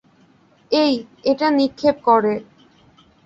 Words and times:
এই, 0.71 0.93
এটা 1.23 1.47
নিক্ষেপ 1.51 1.97
করে। 2.03 2.33